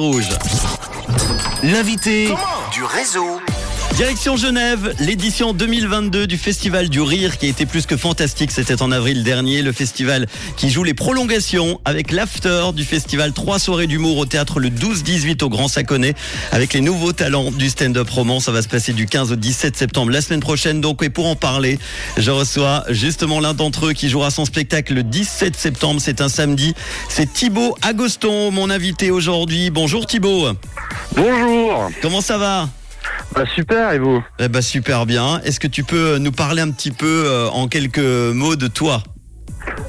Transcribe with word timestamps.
Rouge. 0.00 0.28
L'invité 1.64 2.32
du 2.70 2.84
réseau. 2.84 3.40
Direction 3.98 4.36
Genève, 4.36 4.94
l'édition 5.00 5.52
2022 5.52 6.28
du 6.28 6.38
Festival 6.38 6.88
du 6.88 7.00
Rire 7.00 7.36
qui 7.36 7.46
a 7.46 7.48
été 7.48 7.66
plus 7.66 7.84
que 7.84 7.96
fantastique. 7.96 8.52
C'était 8.52 8.80
en 8.80 8.92
avril 8.92 9.24
dernier. 9.24 9.60
Le 9.60 9.72
festival 9.72 10.28
qui 10.56 10.70
joue 10.70 10.84
les 10.84 10.94
prolongations 10.94 11.80
avec 11.84 12.12
l'after 12.12 12.70
du 12.76 12.84
festival. 12.84 13.32
Trois 13.32 13.58
soirées 13.58 13.88
d'humour 13.88 14.16
au 14.18 14.24
théâtre 14.24 14.60
le 14.60 14.68
12-18 14.70 15.42
au 15.42 15.48
Grand 15.48 15.66
Saconnet 15.66 16.14
avec 16.52 16.74
les 16.74 16.80
nouveaux 16.80 17.12
talents 17.12 17.50
du 17.50 17.68
stand-up 17.70 18.08
roman. 18.08 18.38
Ça 18.38 18.52
va 18.52 18.62
se 18.62 18.68
passer 18.68 18.92
du 18.92 19.06
15 19.06 19.32
au 19.32 19.36
17 19.36 19.76
septembre 19.76 20.12
la 20.12 20.20
semaine 20.20 20.38
prochaine. 20.38 20.80
Donc, 20.80 21.02
et 21.02 21.10
pour 21.10 21.26
en 21.26 21.34
parler, 21.34 21.80
je 22.16 22.30
reçois 22.30 22.84
justement 22.90 23.40
l'un 23.40 23.52
d'entre 23.52 23.86
eux 23.86 23.94
qui 23.94 24.08
jouera 24.08 24.30
son 24.30 24.44
spectacle 24.44 24.94
le 24.94 25.02
17 25.02 25.56
septembre. 25.56 26.00
C'est 26.00 26.20
un 26.20 26.28
samedi. 26.28 26.72
C'est 27.08 27.32
Thibaut 27.32 27.76
Agoston, 27.82 28.52
mon 28.52 28.70
invité 28.70 29.10
aujourd'hui. 29.10 29.70
Bonjour 29.70 30.06
Thibaut. 30.06 30.50
Bonjour. 31.16 31.90
Comment 32.00 32.20
ça 32.20 32.38
va? 32.38 32.68
Bah 33.34 33.44
super, 33.46 33.92
et 33.92 33.98
vous? 33.98 34.24
Eh 34.38 34.48
ben 34.48 34.62
super 34.62 35.06
bien. 35.06 35.40
Est-ce 35.44 35.60
que 35.60 35.66
tu 35.66 35.84
peux 35.84 36.18
nous 36.18 36.32
parler 36.32 36.62
un 36.62 36.70
petit 36.70 36.90
peu 36.90 37.24
euh, 37.26 37.48
en 37.48 37.68
quelques 37.68 37.98
mots 37.98 38.56
de 38.56 38.68
toi? 38.68 39.02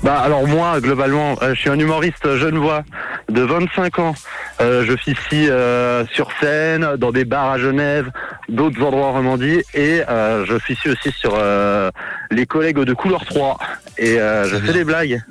Bah 0.03 0.19
alors 0.19 0.47
moi, 0.47 0.79
globalement, 0.81 1.37
euh, 1.41 1.53
je 1.55 1.59
suis 1.61 1.69
un 1.69 1.79
humoriste 1.79 2.35
genevois 2.37 2.83
de 3.29 3.41
25 3.41 3.99
ans. 3.99 4.15
Euh, 4.61 4.85
je 4.85 4.95
suis 4.97 5.11
ici 5.13 5.49
euh, 5.49 6.05
sur 6.07 6.27
scène, 6.39 6.95
dans 6.97 7.11
des 7.11 7.25
bars 7.25 7.51
à 7.51 7.57
Genève, 7.57 8.11
d'autres 8.49 8.81
endroits 8.83 9.07
en 9.07 9.13
Romandie, 9.13 9.61
et 9.73 10.01
euh, 10.09 10.45
je 10.45 10.59
suis 10.59 10.73
ici 10.73 10.89
aussi 10.89 11.11
sur 11.11 11.33
euh, 11.35 11.91
les 12.31 12.45
collègues 12.45 12.79
de 12.79 12.93
Couleur 12.93 13.25
3. 13.25 13.57
Et 13.97 14.19
euh, 14.19 14.47
je 14.47 14.57
fais 14.57 14.73
des 14.73 14.83
blagues. 14.83 15.21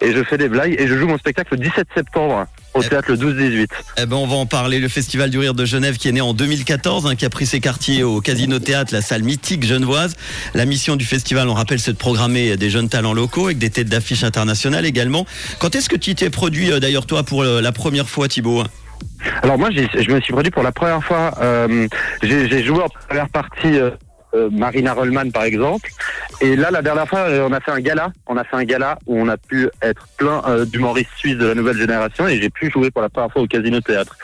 Et 0.00 0.12
je 0.12 0.22
fais 0.24 0.38
des 0.38 0.48
blagues, 0.48 0.74
et 0.78 0.86
je 0.86 0.96
joue 0.96 1.06
mon 1.06 1.18
spectacle 1.18 1.54
le 1.54 1.58
17 1.58 1.86
septembre 1.94 2.46
au 2.74 2.82
théâtre 2.82 3.10
le 3.12 3.16
12-18. 3.16 3.68
Eh 3.98 4.06
ben 4.06 4.16
on 4.16 4.26
va 4.26 4.36
en 4.36 4.46
parler. 4.46 4.78
Le 4.78 4.88
Festival 4.88 5.30
du 5.30 5.38
Rire 5.38 5.54
de 5.54 5.64
Genève 5.64 5.96
qui 5.96 6.08
est 6.08 6.12
né 6.12 6.20
en 6.20 6.34
2014, 6.34 7.06
hein, 7.06 7.14
qui 7.16 7.24
a 7.24 7.30
pris 7.30 7.46
ses 7.46 7.60
quartiers 7.60 8.02
au 8.02 8.20
Casino 8.20 8.58
Théâtre, 8.58 8.92
la 8.94 9.02
salle 9.02 9.22
mythique 9.22 9.64
genevoise. 9.64 10.14
La 10.54 10.64
mission 10.64 10.96
du 10.96 11.04
festival, 11.04 11.48
on 11.48 11.54
rappelle, 11.54 11.80
c'est 11.80 11.92
de 11.92 11.98
programmer 11.98 12.56
des 12.56 12.70
jeunes 12.70 12.88
talents 12.88 13.12
locaux 13.14 13.46
avec 13.46 13.58
des 13.58 13.70
têtes 13.70 13.88
d'affiche 13.88 14.24
internationales 14.24 14.86
également. 14.86 15.26
Quand 15.58 15.74
est-ce 15.74 15.88
que 15.88 15.96
tu 15.96 16.14
t'es 16.14 16.30
produit 16.30 16.72
euh, 16.72 16.80
d'ailleurs 16.80 17.06
toi 17.06 17.22
pour 17.22 17.42
euh, 17.42 17.60
la 17.60 17.72
première 17.72 18.08
fois 18.08 18.28
Thibaut? 18.28 18.62
Alors 19.42 19.58
moi, 19.58 19.70
je 19.70 20.12
me 20.12 20.20
suis 20.20 20.32
produit 20.32 20.50
pour 20.50 20.62
la 20.62 20.72
première 20.72 21.02
fois. 21.02 21.34
euh, 21.40 21.86
j'ai 22.22 22.48
j'ai 22.48 22.64
joué 22.64 22.80
en 22.82 22.88
première 23.08 23.28
partie 23.28 23.78
euh, 23.78 23.90
euh, 24.34 24.48
Marina 24.50 24.92
Rollman, 24.94 25.30
par 25.30 25.44
exemple. 25.44 25.90
Et 26.40 26.56
là, 26.56 26.70
la 26.70 26.82
dernière 26.82 27.08
fois, 27.08 27.20
euh, 27.20 27.46
on 27.48 27.52
a 27.52 27.60
fait 27.60 27.70
un 27.70 27.80
gala. 27.80 28.12
On 28.26 28.36
a 28.36 28.44
fait 28.44 28.56
un 28.56 28.64
gala 28.64 28.98
où 29.06 29.20
on 29.20 29.28
a 29.28 29.36
pu 29.36 29.68
être 29.82 30.06
plein 30.16 30.42
euh, 30.48 30.64
d'humoristes 30.64 31.10
suisses 31.16 31.36
de 31.36 31.46
la 31.46 31.54
nouvelle 31.54 31.76
génération 31.76 32.26
et 32.26 32.40
j'ai 32.40 32.50
pu 32.50 32.70
jouer 32.70 32.90
pour 32.90 33.02
la 33.02 33.08
première 33.08 33.30
fois 33.32 33.42
au 33.42 33.46
Casino 33.46 33.80
Théâtre. 33.80 34.16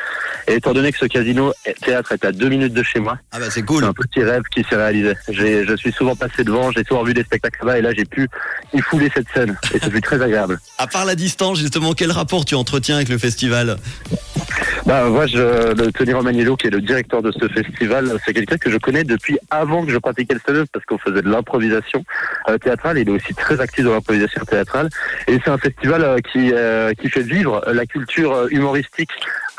Et 0.46 0.54
étant 0.54 0.72
donné 0.72 0.90
que 0.92 0.98
ce 0.98 1.04
Casino 1.04 1.52
Théâtre 1.84 2.12
est 2.12 2.24
à 2.24 2.32
deux 2.32 2.48
minutes 2.48 2.72
de 2.72 2.82
chez 2.82 3.00
moi, 3.00 3.18
Ah 3.32 3.38
bah 3.38 3.46
c'est 3.50 3.62
cool. 3.62 3.84
un 3.84 3.92
petit 3.92 4.22
rêve 4.22 4.42
qui 4.50 4.64
s'est 4.64 4.76
réalisé. 4.76 5.12
Je 5.30 5.76
suis 5.76 5.92
souvent 5.92 6.16
passé 6.16 6.42
devant, 6.42 6.70
j'ai 6.72 6.84
souvent 6.84 7.02
vu 7.02 7.12
des 7.12 7.22
spectacles 7.22 7.58
là-bas 7.60 7.78
et 7.78 7.82
là, 7.82 7.90
j'ai 7.94 8.06
pu 8.06 8.26
y 8.72 8.80
fouler 8.80 9.10
cette 9.14 9.26
scène. 9.34 9.58
Et 9.74 9.78
ça 9.78 9.90
fut 9.90 10.00
très 10.00 10.20
agréable. 10.22 10.58
À 10.78 10.86
part 10.86 11.04
la 11.04 11.14
distance, 11.14 11.58
justement, 11.58 11.92
quel 11.92 12.12
rapport 12.12 12.46
tu 12.46 12.54
entretiens 12.54 12.96
avec 12.96 13.10
le 13.10 13.18
festival? 13.18 13.76
Bah, 14.86 15.08
moi, 15.08 15.26
je, 15.26 15.74
le 15.74 15.92
Tony 15.92 16.12
Romaniello, 16.12 16.56
qui 16.56 16.66
est 16.68 16.70
le 16.70 16.80
directeur 16.80 17.22
de 17.22 17.30
ce 17.32 17.46
festival, 17.48 18.10
c'est 18.24 18.32
quelqu'un 18.32 18.56
que 18.56 18.70
je 18.70 18.78
connais 18.78 19.04
depuis 19.04 19.38
avant 19.50 19.84
que 19.84 19.92
je 19.92 19.98
pratiquais 19.98 20.34
le 20.34 20.40
stand-up 20.40 20.68
parce 20.72 20.84
qu'on 20.84 20.98
faisait 20.98 21.22
de 21.22 21.28
l'improvisation 21.28 22.04
euh, 22.48 22.58
théâtrale. 22.58 22.98
Il 22.98 23.08
est 23.08 23.12
aussi 23.12 23.34
très 23.34 23.60
actif 23.60 23.84
dans 23.84 23.92
l'improvisation 23.92 24.44
théâtrale. 24.44 24.88
Et 25.26 25.38
c'est 25.44 25.50
un 25.50 25.58
festival 25.58 26.02
euh, 26.02 26.18
qui, 26.18 26.52
euh, 26.52 26.92
qui 26.94 27.10
fait 27.10 27.22
vivre 27.22 27.62
la 27.72 27.86
culture 27.86 28.32
euh, 28.32 28.48
humoristique 28.50 29.10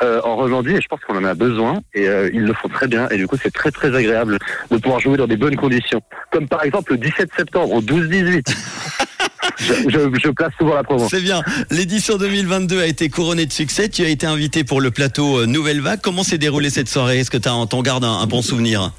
euh, 0.02 0.20
en 0.24 0.36
Romandie 0.36 0.72
et 0.72 0.80
je 0.80 0.88
pense 0.88 1.00
qu'on 1.00 1.16
en 1.16 1.24
a 1.24 1.34
besoin 1.34 1.80
et 1.92 2.08
euh, 2.08 2.30
ils 2.32 2.44
le 2.44 2.54
font 2.54 2.68
très 2.68 2.88
bien 2.88 3.06
et 3.10 3.18
du 3.18 3.26
coup 3.26 3.36
c'est 3.40 3.52
très 3.52 3.70
très 3.70 3.94
agréable 3.94 4.38
de 4.70 4.78
pouvoir 4.78 4.98
jouer 5.00 5.18
dans 5.18 5.26
des 5.26 5.36
bonnes 5.36 5.56
conditions. 5.56 6.00
Comme 6.30 6.48
par 6.48 6.64
exemple 6.64 6.92
le 6.92 6.98
17 6.98 7.30
septembre 7.36 7.74
au 7.74 7.82
12-18. 7.82 8.56
je, 9.60 10.18
je, 10.22 10.30
place 10.30 10.52
souvent 10.58 10.74
la 10.74 10.82
promo. 10.82 11.06
C'est 11.10 11.20
bien. 11.20 11.42
L'édition 11.70 12.16
2022 12.16 12.80
a 12.80 12.86
été 12.86 13.08
couronnée 13.08 13.46
de 13.46 13.52
succès. 13.52 13.88
Tu 13.88 14.04
as 14.04 14.08
été 14.08 14.26
invité 14.26 14.64
pour 14.64 14.80
le 14.80 14.90
plateau 14.90 15.40
euh, 15.40 15.46
Nouvelle 15.46 15.80
Vague. 15.80 16.00
Comment 16.02 16.22
s'est 16.22 16.38
déroulée 16.38 16.70
cette 16.70 16.88
soirée? 16.88 17.20
Est-ce 17.20 17.30
que 17.30 17.38
tu 17.38 17.48
en 17.48 17.66
gardes 17.82 18.04
un, 18.04 18.18
un 18.18 18.26
bon 18.26 18.42
souvenir? 18.42 18.92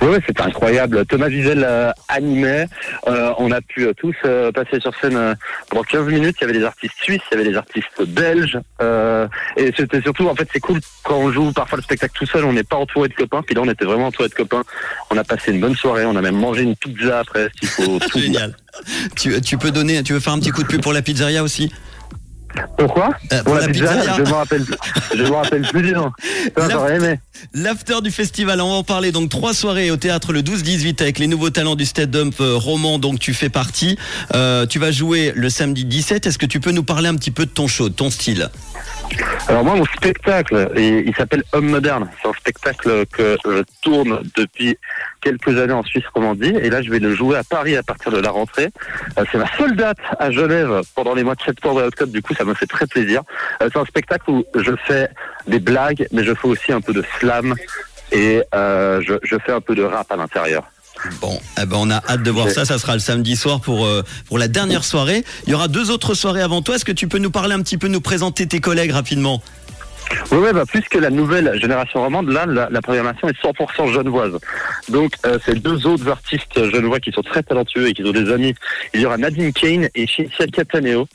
Oui, 0.00 0.08
ouais, 0.08 0.18
c'était 0.26 0.42
incroyable. 0.42 1.04
Thomas 1.06 1.28
Wiesel 1.28 1.64
euh, 1.66 1.90
animait. 2.08 2.66
Euh, 3.06 3.32
on 3.38 3.50
a 3.50 3.60
pu 3.60 3.84
euh, 3.86 3.92
tous 3.94 4.14
euh, 4.24 4.52
passer 4.52 4.80
sur 4.80 4.92
scène 5.00 5.16
euh, 5.16 5.34
pendant 5.68 5.82
15 5.82 6.06
minutes. 6.06 6.36
Il 6.40 6.42
y 6.46 6.50
avait 6.50 6.58
des 6.58 6.64
artistes 6.64 6.94
suisses, 7.02 7.20
il 7.30 7.38
y 7.38 7.40
avait 7.40 7.50
des 7.50 7.56
artistes 7.56 8.02
belges. 8.06 8.58
euh, 8.80 9.26
et 9.56 9.72
c'était 9.76 10.00
surtout, 10.02 10.28
en 10.28 10.34
fait, 10.34 10.48
c'est 10.52 10.60
cool 10.60 10.80
quand 11.04 11.16
on 11.16 11.32
joue 11.32 11.52
parfois 11.52 11.78
le 11.78 11.82
spectacle 11.82 12.14
tout 12.18 12.26
seul, 12.26 12.44
on 12.44 12.52
n'est 12.52 12.62
pas 12.64 12.76
entouré 12.76 13.08
de 13.08 13.14
copains. 13.14 13.42
Puis 13.42 13.54
là, 13.54 13.62
on 13.64 13.68
était 13.70 13.84
vraiment 13.84 14.06
entouré 14.06 14.28
de 14.28 14.34
copains. 14.34 14.62
On 15.10 15.16
a 15.16 15.24
passé 15.24 15.52
une 15.52 15.60
bonne 15.60 15.76
soirée. 15.76 16.04
On 16.04 16.16
a 16.16 16.20
même 16.22 16.36
mangé 16.36 16.62
une 16.62 16.76
pizza 16.76 17.20
après, 17.20 17.48
s'il 17.58 17.68
faut. 17.68 17.98
Génial. 18.16 18.56
Tu, 19.16 19.40
tu 19.40 19.56
peux 19.58 19.70
donner, 19.70 20.02
tu 20.02 20.12
veux 20.12 20.20
faire 20.20 20.32
un 20.34 20.38
petit 20.38 20.50
coup 20.50 20.62
de 20.62 20.68
pub 20.68 20.82
pour 20.82 20.92
la 20.92 21.02
pizzeria 21.02 21.42
aussi? 21.42 21.72
Pourquoi 22.78 23.10
Euh, 23.32 23.42
Pour 23.42 23.54
la 23.54 23.68
pizza, 23.68 24.16
je 24.16 24.22
me 24.22 24.32
rappelle, 24.32 24.64
je 25.14 25.22
me 25.22 25.30
rappelle 25.30 25.62
plus 25.62 25.82
du 25.82 25.92
nom. 25.92 26.10
Ça, 26.56 26.66
La- 26.66 26.68
J'aurais 26.70 26.96
aimé. 26.96 27.20
L'after 27.54 28.00
du 28.02 28.10
festival, 28.10 28.60
on 28.60 28.68
va 28.70 28.74
en 28.76 28.82
parler. 28.84 29.12
Donc 29.12 29.30
trois 29.30 29.54
soirées 29.54 29.90
au 29.90 29.96
théâtre 29.96 30.32
le 30.32 30.42
12-18 30.42 31.00
avec 31.02 31.18
les 31.18 31.26
nouveaux 31.26 31.50
talents 31.50 31.76
du 31.76 31.84
stand-up 31.84 32.34
euh, 32.40 32.54
roman. 32.56 32.98
Donc 32.98 33.18
tu 33.18 33.34
fais 33.34 33.48
partie. 33.48 33.98
Euh, 34.34 34.66
tu 34.66 34.78
vas 34.78 34.90
jouer 34.90 35.32
le 35.34 35.48
samedi 35.50 35.84
17. 35.84 36.26
Est-ce 36.26 36.38
que 36.38 36.46
tu 36.46 36.60
peux 36.60 36.72
nous 36.72 36.84
parler 36.84 37.08
un 37.08 37.14
petit 37.16 37.30
peu 37.30 37.46
de 37.46 37.50
ton 37.50 37.66
show, 37.68 37.88
de 37.88 37.94
ton 37.94 38.10
style 38.10 38.48
Alors 39.48 39.64
moi, 39.64 39.74
mon 39.76 39.84
spectacle, 39.86 40.70
il, 40.76 41.04
il 41.08 41.14
s'appelle 41.16 41.42
Homme 41.52 41.68
moderne. 41.68 42.08
C'est 42.22 42.28
un 42.28 42.32
spectacle 42.32 43.04
que 43.12 43.36
je 43.44 43.62
tourne 43.82 44.20
depuis 44.36 44.76
quelques 45.20 45.58
années 45.58 45.72
en 45.72 45.82
Suisse 45.82 46.04
romandie. 46.14 46.54
Et 46.62 46.70
là, 46.70 46.82
je 46.82 46.90
vais 46.90 46.98
le 46.98 47.14
jouer 47.14 47.36
à 47.36 47.44
Paris 47.44 47.76
à 47.76 47.82
partir 47.82 48.10
de 48.12 48.18
la 48.18 48.30
rentrée. 48.30 48.70
Euh, 49.18 49.24
c'est 49.30 49.38
ma 49.38 49.50
seule 49.56 49.76
date 49.76 49.98
à 50.18 50.30
Genève 50.30 50.82
pendant 50.94 51.14
les 51.14 51.24
mois 51.24 51.34
de 51.34 51.42
septembre 51.42 51.82
et 51.82 51.84
octobre. 51.84 52.12
Du 52.12 52.22
coup, 52.22 52.34
ça 52.34 52.44
me 52.44 52.54
fait 52.54 52.66
très 52.66 52.86
plaisir. 52.86 53.22
Euh, 53.62 53.68
c'est 53.72 53.78
un 53.78 53.84
spectacle 53.84 54.30
où 54.30 54.44
je 54.54 54.72
fais 54.86 55.08
des 55.46 55.60
blagues, 55.60 56.06
mais 56.12 56.24
je 56.24 56.34
fais 56.34 56.48
aussi 56.48 56.72
un 56.72 56.80
peu 56.80 56.92
de 56.92 57.04
slam. 57.18 57.54
Et 58.12 58.42
euh, 58.54 59.00
je, 59.06 59.14
je 59.22 59.36
fais 59.44 59.52
un 59.52 59.60
peu 59.60 59.74
de 59.74 59.82
rap 59.82 60.10
à 60.10 60.16
l'intérieur. 60.16 60.64
Bon, 61.20 61.38
eh 61.60 61.66
ben 61.66 61.76
on 61.78 61.90
a 61.90 62.02
hâte 62.08 62.22
de 62.22 62.30
voir 62.30 62.50
ça. 62.50 62.64
Ça 62.64 62.78
sera 62.78 62.94
le 62.94 63.00
samedi 63.00 63.36
soir 63.36 63.60
pour 63.60 63.86
euh, 63.86 64.02
pour 64.26 64.38
la 64.38 64.48
dernière 64.48 64.84
soirée. 64.84 65.24
Il 65.46 65.50
y 65.50 65.54
aura 65.54 65.68
deux 65.68 65.90
autres 65.90 66.14
soirées 66.14 66.42
avant 66.42 66.62
toi. 66.62 66.76
Est-ce 66.76 66.84
que 66.84 66.92
tu 66.92 67.06
peux 67.08 67.18
nous 67.18 67.30
parler 67.30 67.54
un 67.54 67.60
petit 67.60 67.76
peu, 67.76 67.88
nous 67.88 68.00
présenter 68.00 68.46
tes 68.46 68.60
collègues 68.60 68.92
rapidement? 68.92 69.42
Oui, 70.30 70.38
ouais, 70.38 70.52
bah, 70.52 70.64
plus 70.66 70.82
que 70.82 70.98
la 70.98 71.10
nouvelle 71.10 71.58
génération 71.60 72.00
romande, 72.00 72.28
là, 72.30 72.46
la, 72.46 72.68
la 72.70 72.82
programmation 72.82 73.28
est 73.28 73.40
100% 73.40 73.92
genevoise. 73.92 74.38
Donc, 74.88 75.12
euh, 75.24 75.38
c'est 75.44 75.58
deux 75.60 75.86
autres 75.86 76.08
artistes 76.08 76.70
genevois 76.72 77.00
qui 77.00 77.12
sont 77.12 77.22
très 77.22 77.42
talentueux 77.42 77.88
et 77.88 77.92
qui 77.92 78.04
ont 78.04 78.12
des 78.12 78.30
amis. 78.32 78.54
Il 78.94 79.00
y 79.00 79.06
aura 79.06 79.18
Nadine 79.18 79.52
Kane 79.52 79.88
et 79.94 80.06
Cinzia 80.06 80.46
Cataneo. 80.46 81.06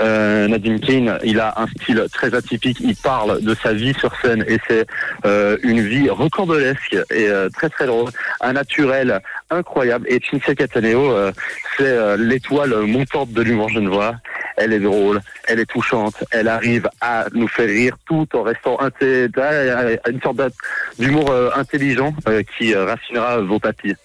Euh, 0.00 0.48
Nadine 0.48 0.80
Kane, 0.80 1.18
il 1.24 1.40
a 1.40 1.54
un 1.56 1.66
style 1.66 2.06
très 2.12 2.34
atypique. 2.34 2.78
Il 2.80 2.96
parle 2.96 3.42
de 3.42 3.54
sa 3.54 3.72
vie 3.72 3.94
sur 3.94 4.14
scène 4.20 4.44
et 4.48 4.58
c'est 4.68 4.86
euh, 5.24 5.56
une 5.62 5.80
vie 5.80 6.08
rocambolesque 6.10 6.96
et 7.10 7.28
euh, 7.28 7.48
très 7.50 7.68
très 7.68 7.86
drôle. 7.86 8.10
Un 8.40 8.54
naturel 8.54 9.20
incroyable. 9.50 10.06
Et 10.08 10.20
Cinzia 10.30 10.54
Cataneo, 10.54 11.12
euh, 11.12 11.32
c'est 11.76 11.84
euh, 11.84 12.16
l'étoile 12.16 12.74
montante 12.86 13.32
de 13.32 13.42
l'humour 13.42 13.68
genevois. 13.68 14.14
Elle 14.56 14.72
est 14.72 14.80
drôle, 14.80 15.20
elle 15.48 15.58
est 15.60 15.66
touchante, 15.66 16.14
elle 16.30 16.48
arrive 16.48 16.88
à 17.00 17.26
nous 17.32 17.48
faire 17.48 17.66
rire 17.68 17.96
tout 18.06 18.26
en 18.34 18.42
restant 18.42 18.78
inté- 18.80 19.28
à 19.38 20.10
une 20.10 20.20
sorte 20.22 20.36
d'humour 20.98 21.30
euh, 21.30 21.50
intelligent 21.56 22.14
euh, 22.28 22.42
qui 22.56 22.72
euh, 22.74 22.84
raffinera 22.84 23.38
vos 23.40 23.58
papilles. 23.58 23.96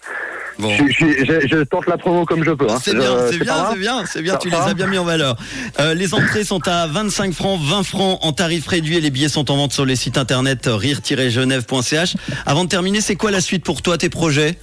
Bon. 0.58 0.76
Je, 0.76 0.92
je- 0.92 1.24
je- 1.24 1.46
je 1.46 1.62
tente 1.62 1.86
la 1.86 1.96
promo 1.96 2.26
comme 2.26 2.44
je 2.44 2.50
peux. 2.50 2.66
hein. 2.68 2.78
C'est 2.82 2.94
bien, 2.94 3.16
c'est 3.30 3.38
bien, 3.38 3.70
c'est 3.72 3.78
bien, 3.78 4.04
c'est 4.06 4.22
bien. 4.22 4.36
Tu 4.36 4.50
les 4.50 4.56
as 4.56 4.74
bien 4.74 4.88
mis 4.88 4.98
en 4.98 5.04
valeur. 5.04 5.36
Euh, 5.78 5.94
les 5.94 6.12
entrées 6.14 6.44
sont 6.44 6.66
à 6.68 6.86
25 6.86 7.32
francs, 7.32 7.58
20 7.62 7.82
francs 7.84 8.18
en 8.22 8.32
tarif 8.32 8.66
réduit 8.66 8.96
et 8.96 9.00
les 9.00 9.10
billets 9.10 9.28
sont 9.30 9.50
en 9.50 9.56
vente 9.56 9.72
sur 9.72 9.86
le 9.86 9.94
site 9.94 10.18
internet 10.18 10.62
rire-genève.ch. 10.66 12.16
Avant 12.44 12.64
de 12.64 12.68
terminer, 12.68 13.00
c'est 13.00 13.16
quoi 13.16 13.30
la 13.30 13.40
suite 13.40 13.64
pour 13.64 13.80
toi, 13.82 13.96
tes 13.96 14.10
projets? 14.10 14.56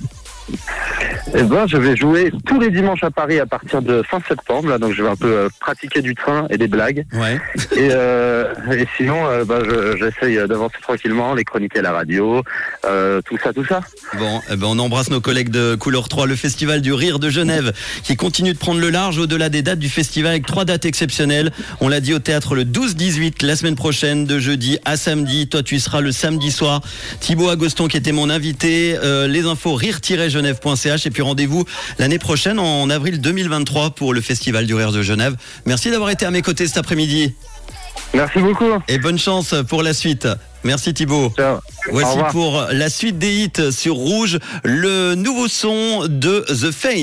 Eh 1.36 1.44
ben, 1.44 1.68
je 1.68 1.78
vais 1.78 1.96
jouer 1.96 2.32
tous 2.46 2.60
les 2.60 2.72
dimanches 2.72 3.04
à 3.04 3.12
Paris 3.12 3.40
à 3.40 3.46
partir 3.46 3.82
de 3.82 4.02
fin 4.10 4.20
septembre. 4.28 4.70
Là, 4.70 4.78
donc, 4.80 4.94
je 4.94 5.04
vais 5.04 5.10
un 5.10 5.16
peu 5.16 5.28
euh, 5.32 5.50
pratiquer 5.60 6.02
du 6.02 6.16
train 6.16 6.48
et 6.50 6.58
des 6.58 6.68
blagues. 6.68 7.06
Ouais. 7.14 7.40
Et, 7.76 7.90
euh, 7.92 8.46
et 8.72 8.88
sinon, 8.96 9.26
euh, 9.28 9.44
bah, 9.44 9.60
je- 9.64 9.98
j'essaye 9.98 10.38
d'avancer 10.48 10.78
tranquillement, 10.82 11.34
les 11.34 11.44
chroniques 11.44 11.76
à 11.76 11.82
la 11.82 11.92
radio, 11.92 12.42
euh, 12.86 13.22
tout 13.26 13.38
ça, 13.44 13.52
tout 13.54 13.66
ça. 13.66 13.82
Bon, 14.18 14.42
eh 14.52 14.56
ben 14.56 14.68
on 14.68 14.80
embrasse 14.80 15.10
nos 15.12 15.20
collègues 15.20 15.50
de 15.50 15.76
Couleur 15.76 16.08
3, 16.08 16.28
le 16.28 16.36
festival 16.36 16.82
du 16.82 16.94
rire 16.94 17.20
de 17.20 17.30
Genève, 17.30 17.74
qui 18.04 18.16
continue 18.16 18.54
de 18.54 18.58
prendre 18.58 18.80
le 18.80 18.90
large 18.90 19.18
au-delà 19.20 19.50
des 19.50 19.62
dates 19.62 19.80
du 19.80 19.90
festival 19.90 20.32
avec 20.32 20.46
trois 20.46 20.64
dates 20.66 20.86
exceptionnelles. 20.86 21.52
On 21.82 21.90
l'a 21.90 22.00
dit 22.00 22.14
au 22.14 22.20
théâtre 22.20 22.56
le 22.56 22.64
12-18 22.64 23.46
la 23.46 23.56
semaine 23.58 23.76
prochaine, 23.76 24.26
de 24.26 24.40
jeudi 24.40 24.80
à 24.86 24.96
samedi. 24.98 25.48
Toi, 25.50 25.62
tu 25.62 25.76
y 25.76 25.80
seras 25.80 26.00
le 26.02 26.12
samedi 26.14 26.52
soir. 26.52 26.82
Thibaut 27.20 27.50
Agoston 27.50 27.88
qui 27.90 27.98
était 27.98 28.14
mon 28.14 28.30
invité. 28.30 28.98
Euh, 29.04 29.28
les 29.28 29.46
infos 29.46 29.76
rire-genève.ch 29.76 31.06
et 31.06 31.10
puis 31.12 31.17
rendez-vous 31.22 31.66
l'année 32.00 32.20
prochaine 32.20 32.60
en 32.60 32.90
avril 32.90 33.22
2023 33.22 33.92
pour 33.92 34.14
le 34.14 34.22
festival 34.22 34.66
du 34.66 34.74
rire 34.76 34.92
de 34.92 35.02
Genève. 35.02 35.36
Merci 35.66 35.92
d'avoir 35.92 36.10
été 36.10 36.26
à 36.26 36.32
mes 36.32 36.42
côtés 36.42 36.68
cet 36.68 36.78
après-midi. 36.78 37.34
Merci 38.14 38.40
beaucoup. 38.40 38.66
Et 38.88 38.98
bonne 39.00 39.20
chance 39.20 39.54
pour 39.68 39.84
la 39.84 39.94
suite. 39.94 40.28
Merci 40.64 40.94
Thibaut. 40.94 41.32
Ciao. 41.38 41.60
Voici 41.92 42.18
pour 42.32 42.68
la 42.72 42.90
suite 42.90 43.18
des 43.18 43.44
hits 43.44 43.72
sur 43.72 43.96
Rouge, 43.96 44.40
le 44.64 45.16
nouveau 45.16 45.48
son 45.48 46.06
de 46.08 46.46
The 46.48 46.72
Fame. 46.72 46.98